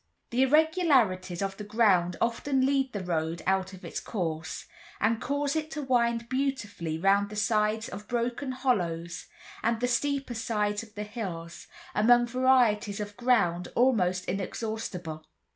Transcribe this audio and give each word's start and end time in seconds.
The 0.31 0.41
irregularities 0.41 1.43
of 1.43 1.57
the 1.57 1.63
ground 1.63 2.15
often 2.19 2.65
lead 2.65 2.91
the 2.91 3.03
road 3.03 3.43
out 3.45 3.71
of 3.71 3.85
its 3.85 3.99
course, 3.99 4.65
and 4.99 5.21
cause 5.21 5.55
it 5.55 5.69
to 5.77 5.83
wind 5.83 6.27
beautifully 6.27 6.97
round 6.97 7.29
the 7.29 7.35
sides 7.35 7.87
of 7.87 8.07
broken 8.07 8.51
hollows 8.51 9.27
and 9.61 9.79
the 9.79 9.87
steeper 9.87 10.33
sides 10.33 10.81
of 10.81 10.95
the 10.95 11.03
hills, 11.03 11.67
among 11.93 12.25
varieties 12.25 12.99
of 12.99 13.15
ground 13.15 13.67
almost 13.75 14.25
inexhaustible. 14.25 15.23